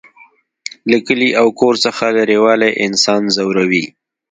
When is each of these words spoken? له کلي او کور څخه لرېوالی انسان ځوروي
له 0.89 0.97
کلي 1.07 1.29
او 1.41 1.47
کور 1.59 1.75
څخه 1.85 2.05
لرېوالی 2.17 2.71
انسان 2.85 3.21
ځوروي 3.35 3.85